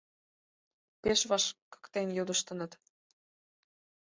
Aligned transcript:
Пеш 1.01 1.19
вашкыктен 1.29 2.07
йодыштыныт. 2.17 2.71